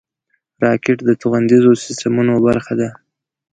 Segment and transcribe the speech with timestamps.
[0.63, 2.89] راکټ د توغندیزو سیسټمونو برخه ده